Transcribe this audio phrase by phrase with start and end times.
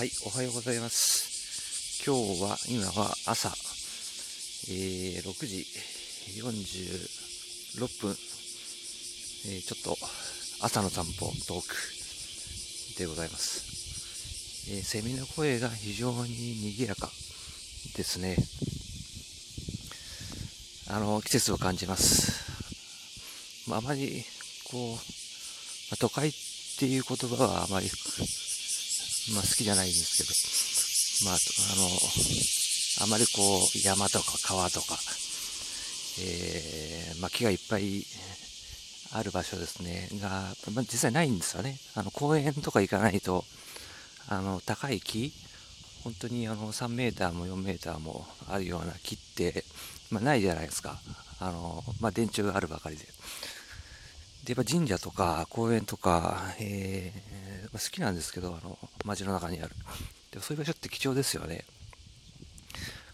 [0.00, 2.02] はい、おはようございます。
[2.06, 3.50] 今日は、今は朝、
[4.70, 5.66] えー、6時
[6.40, 8.10] 46分、
[9.44, 9.98] えー、ちょっと
[10.64, 11.76] 朝の散歩トーク
[12.98, 14.70] でございます。
[14.72, 17.10] えー、セミの声が非常に賑やか
[17.94, 18.36] ですね。
[20.88, 23.68] あの、季節を感じます。
[23.68, 24.24] まあ、あまり、
[24.70, 24.96] こう、ま
[25.92, 26.32] あ、都会っ
[26.78, 27.90] ていう言葉はあまり
[29.34, 34.98] まあ好きじゃないんですけど、まあ、あの、あまりこう、山とか川とか、
[36.20, 38.04] えー、まあ木がいっぱい
[39.12, 41.76] ある場所ですね、が、まあ、実際ないんですよね。
[41.94, 43.44] あの、公園とか行かないと、
[44.28, 45.32] あの、高い木、
[46.04, 49.64] 本当にあの3メーターも4メーターもあるような木って、
[50.10, 50.98] まあ、ないじゃないですか。
[51.40, 53.04] あの、まあ、電柱があるばかりで。
[54.44, 59.70] で、やっぱ神社とか公園とか、えー、まあ、好きなんですけど、あの、街の中にある。
[60.32, 61.64] でそういう場所って貴重ですよね。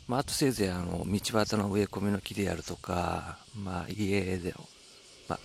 [0.06, 4.68] まあ、あとせいぜいあの道端の植え込みの木であるとか、まあ、家での、
[5.28, 5.38] まあ、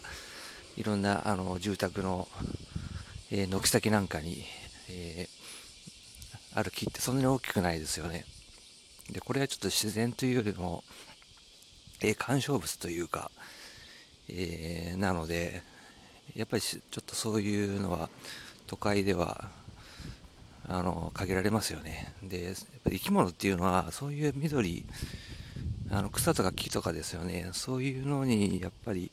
[0.77, 2.27] いろんなあの住宅の、
[3.31, 4.43] えー、軒先なんかに、
[4.89, 8.25] えー、ある木ってそんなに大きくないですよね。
[9.09, 10.83] でこれはちょっと自然というよりも、
[12.01, 13.31] えー、鑑賞物というか、
[14.29, 15.63] えー、なので
[16.35, 18.09] やっぱりちょっとそういうのは
[18.67, 19.49] 都会では
[20.67, 22.13] あの限られますよね。
[22.23, 24.85] でやっぱり生き物っていうのはそういう緑
[25.89, 27.49] あの草とか木とかですよね。
[27.53, 29.11] そういうのにやっぱり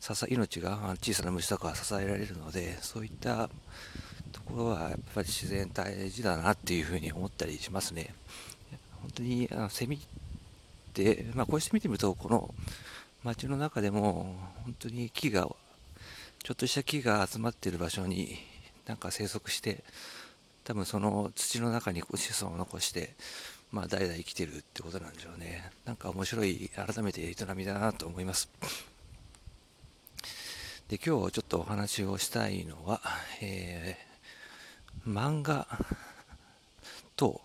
[0.00, 3.48] 支命が小さな虫とか支えられるのでそういった
[4.32, 8.14] ところはやっぱり自然大事だなっていうふうに思ったりしますね。
[9.00, 9.98] 本当にあのセミっ
[10.92, 12.54] て、まあ、こうして見てみるとこの
[13.22, 15.48] 街の中でも本当に木が
[16.42, 18.38] ちょっとした木が集まっている場所に
[18.86, 19.84] なんか生息して
[20.64, 23.14] 多分その土の中に子孫を残して
[23.70, 25.70] まあ代々生きてるってことなんでしょうね。
[25.84, 28.48] なんか面白い改めて営みだなと思います。
[30.88, 33.00] で今日ちょっとお話をしたいのは、
[33.40, 35.68] えー、漫画
[37.16, 37.42] と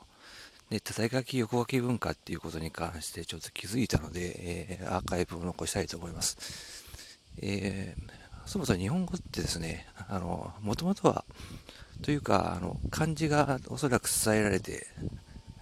[0.72, 6.86] で縦書き横書き文化っていうことに関してちょっと気づいたので、えー、アーカイブを残したいと思います、
[7.42, 8.05] えー
[8.46, 11.26] そもそも日本語ってですね、あの、もともとは、
[12.02, 14.88] というか、あの、漢字がおそらく伝えられて、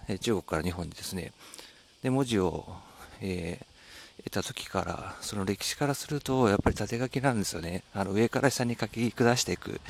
[0.08, 1.32] え中国から日本にですね、
[2.02, 2.66] で、文字を、
[3.20, 7.82] えー、得た時から、その歴史からすると、やっぱり縦書きなんですよね。
[7.94, 9.80] あの、上から下に書き下していく。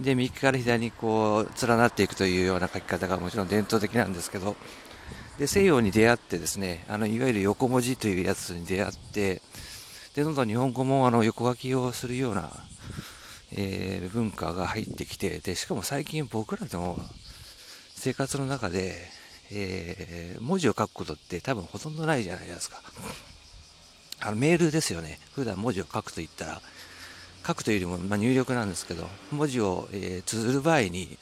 [0.00, 4.56] で、右から左にこう、連なっていくというような書き方がもちろん伝統的なんですけど、
[5.38, 9.40] で、西洋に出会ってですね、あの、いわゆる横文字というやつに出会って、
[10.18, 12.50] で、どんどん日本語もあの横書きをするような、
[13.52, 16.98] えー、文化が入ってきて、で、しかも最近僕らでも
[17.94, 18.96] 生活の中で、
[19.52, 22.82] えー、文字を書くことって多分ほとんどないじゃないですか。
[24.18, 25.20] あのメールですよね。
[25.36, 26.60] 普段文字を書くと言ったら、
[27.46, 31.16] 書くというよりも、まあ、入力なんですけど、文字を、えー、綴る場合に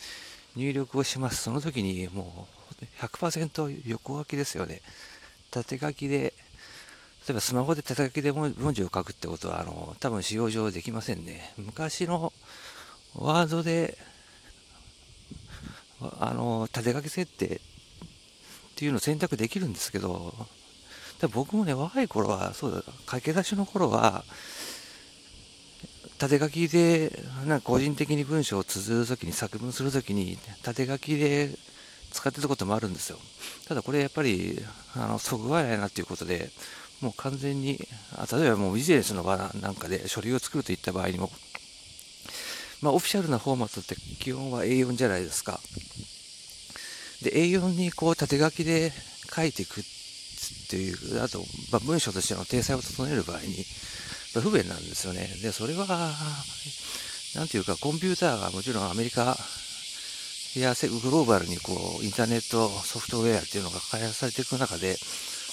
[0.56, 1.42] 入力をします。
[1.42, 2.48] その時にも
[2.80, 4.80] う100%横書きですよね。
[5.50, 6.32] 縦書きで
[7.26, 11.52] 例えばスマホで手書きで文字を書くってことは、あの、多分使用上できませんね。
[11.56, 12.32] 昔の
[13.16, 13.98] ワードで、
[16.20, 17.58] あの、縦書き設定っ
[18.76, 20.34] ていうのを選択できるんですけど、
[21.32, 24.24] 僕もね、若い頃は、そうだ、駆け出しの頃は、
[26.18, 27.10] 縦書きで、
[27.46, 31.50] なんか個人的に文章を綴るときに、作文するときに、縦書きで
[32.12, 33.18] 使ってたこともあるんですよ。
[33.66, 36.50] ただこれやっぱり、あの、そぐわないなっていうことで、
[37.00, 41.30] もう完全に、例えばもうビジネスの場なんかで書類を作るといった場合にも、
[42.80, 45.60] まあ、オフィシャルなフォーマットって基本は A4 じゃないですか。
[47.22, 48.92] で、A4 にこう縦書きで
[49.34, 49.84] 書いていくっ
[50.68, 51.40] ていう、あと、
[51.72, 53.64] まあ、文章としての体裁を整える場合に、
[54.34, 55.28] まあ、不便なんですよね。
[55.42, 55.86] で、それは、
[57.34, 59.36] なんていうか、コンピューターがもちろんアメリカ
[60.54, 64.96] やグローバルにこう、インターネットソフトウェアっていうのが開発されていく中で、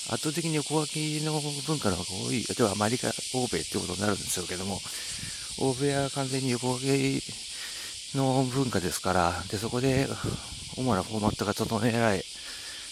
[0.10, 4.82] 圧倒的に横書きの文化の方が多い、例えばアメリカ、欧米ってことになるんでしょうけども、
[5.60, 7.22] 欧米は完全に横書き
[8.16, 10.08] の文化ですから、で、そこで
[10.78, 12.26] 主なフォーマットが整えられ、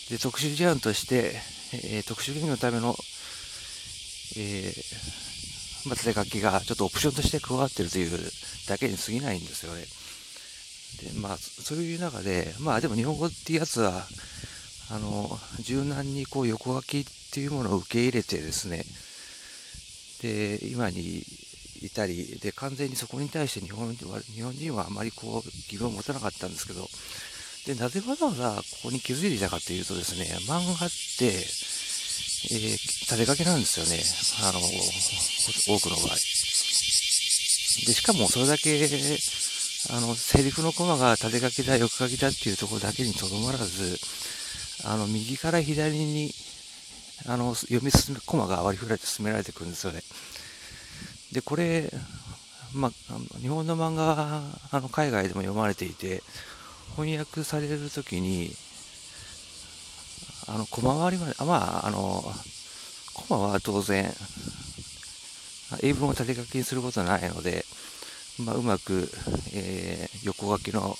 [0.09, 1.33] で、特殊事案として、
[1.73, 2.95] えー、特殊原因のための、
[4.37, 8.31] えー、まあ、手書きがちょっとオプションとして加わってるという
[8.67, 9.85] だけに過ぎないんですよね。
[11.13, 14.05] で、まあ、そういう中で、まあでも日本語っていうやつは、
[14.91, 18.83] あの、柔軟にこう横書きっていうものを受け入れてですね、
[20.21, 21.23] で、今に
[21.81, 26.87] いたり、で、完全にそこに対して日本人は、日本人はあまりこう、疑問を持たなかったんですけど、
[27.65, 34.01] で、なぜわざわざここに気づいていたかというとですね、漫画って、えー、立てかけなんですよね。
[34.43, 36.15] あの、多くの場合。
[37.85, 38.89] で、しかもそれだけ、
[39.89, 43.99] あの、セリフのコマが縦書きだ、横書きだっていうところだけにとどまらず、
[44.83, 46.33] あの、右から左に、
[47.27, 50.01] あの、読み進め、コマが割り振られて進められてくるんですよね。
[51.31, 51.91] で、これ、
[52.73, 52.91] まあ、
[53.39, 56.23] 日本の漫画は、あの、海外でも読まれていて、
[56.95, 58.53] 翻訳されるときに、
[60.47, 62.23] あの、小回りまで、あまあ、あの、
[63.13, 64.13] コマは当然、
[65.81, 67.65] 英文を縦書きにすることはないので、
[68.39, 69.09] まあ、うまく、
[69.53, 70.97] えー、横書きの、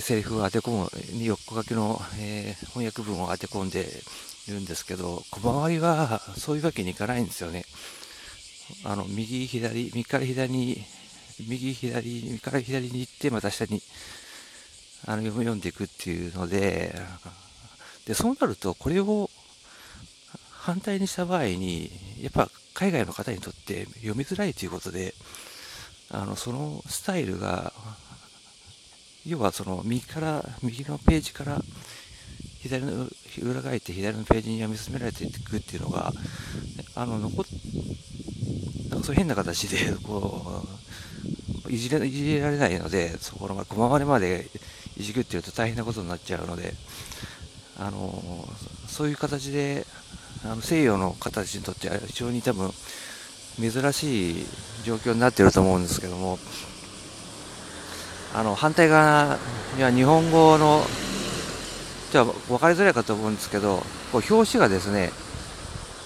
[0.00, 3.86] セリフを当て込む、に横書きの、えー、翻訳文を当て込んで
[4.48, 7.64] いるんですけど、小回りはそういうわけにいかないんですよね。
[8.84, 10.84] あの、右、左、右から左に、
[11.48, 13.82] 右、左、右から左に行って、また下に、
[15.06, 16.94] あの、読んでいくっていうので、
[18.06, 19.30] で、そうなると、これを
[20.50, 21.90] 反対にした場合に、
[22.20, 25.14] やっぱ海外の方にとって読みづらいということで、
[26.10, 27.72] あの、そのスタイルが、
[29.26, 31.62] 要はその右から、右のページから
[32.60, 33.06] 左の
[33.42, 36.12] 裏返って左のページに読み進められていくっていうのが、
[36.94, 37.44] あの、残っ、
[38.90, 40.64] なんかそう変な形で、こ
[41.66, 44.50] う、いじれ、いじれられないので、そこの小回りまで
[44.96, 46.74] いじくっていうと大変なことになっちゃうので、
[47.78, 48.46] あの、
[48.86, 49.86] そういう形で、
[50.44, 52.70] あの西洋の方たちにとっては非常に多分
[53.58, 54.46] 珍しい
[54.84, 56.38] 状況になっていると思うんですけども、
[58.34, 59.38] あの、反対側
[59.76, 60.82] には日本語の、
[62.10, 63.78] じゃあ分かりづらいかと思うんですけど、
[64.10, 65.12] こう表紙がですね、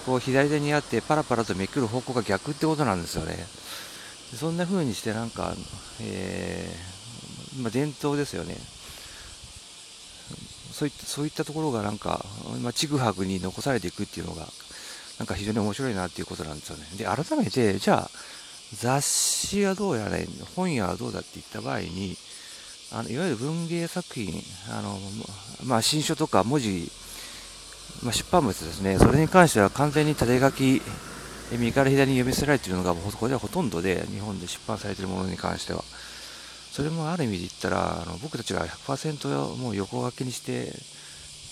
[0.05, 3.35] こう左手にあってパラパラとめくる方向が逆ってことなんですよね。
[4.35, 5.55] そんな風にしてなんか、
[6.01, 8.55] えー、まあ、伝統ですよね。
[10.71, 12.23] そういったそういったところがなんか、
[12.61, 14.47] まあ、ちぐはぐに残されていくっていうのが、
[15.17, 16.85] なんか非常に面白いなっていうことなんですよね。
[16.95, 18.11] で、改めて、じゃあ、
[18.73, 20.17] 雑誌はどうやら、
[20.55, 22.15] 本屋はどうだって言った場合に、
[22.91, 24.97] あのいわゆる文芸作品、あの
[25.65, 26.91] まあ、新書とか文字、
[28.03, 30.81] まあ、出版物ですね、それに関しては完全に縦書き、
[31.51, 35.83] 右から左に読み捨てられているのが、これはほとんどで、日本で出版されているものに関しては。
[36.71, 40.71] それもある意味で言ったら、あの僕たちが100%もう横書きにして、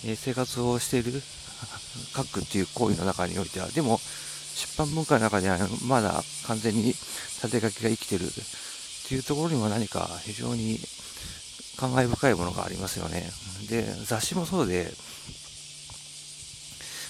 [0.05, 1.11] え生活をしている、
[2.15, 3.99] 書くっていう行為の中においては、でも、
[4.57, 5.57] 出版文化の中では
[5.87, 6.93] まだ完全に
[7.41, 8.29] 縦書きが生きてるっ
[9.07, 10.79] ていうところにも何か非常に
[11.77, 13.29] 感慨深いものがありますよね。
[13.69, 14.91] で、雑誌もそうで、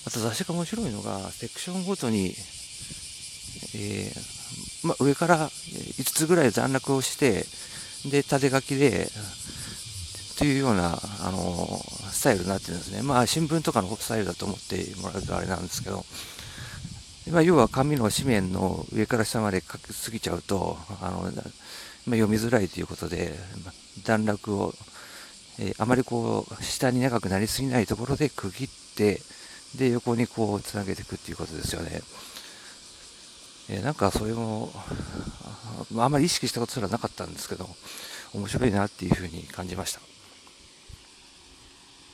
[0.05, 2.35] また雑誌が面白いのが、セクションごとに、
[3.75, 7.45] えー、まあ、上から5つぐらい残落をして、
[8.09, 9.09] で、縦書きで、
[10.38, 13.01] というような、あの、スタイルになってるんですね。
[13.01, 16.05] まあ、新聞とかのスタイルだと思ってもらうとあれなんですけど、
[17.31, 21.31] まあ、要は紙の紙面の上から下まで書きすぎちゃうと、あの、まあ、
[22.12, 23.33] 読みづらいということで、
[24.06, 24.74] 段落を、
[25.59, 29.21] えー、あまりこう、下に長くなりすぎないところで区切って、
[29.75, 32.01] で、横にこう、つなげていくっていうことですよね。
[33.69, 34.71] えー、なんかそれも、
[35.97, 37.68] あんまり意識したことすらなかったんですけど、
[38.33, 40.16] 面白いなっていうふうに感じました。